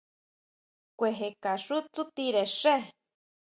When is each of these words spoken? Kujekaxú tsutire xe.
Kujekaxú 0.97 1.77
tsutire 1.93 2.43
xe. 2.59 2.75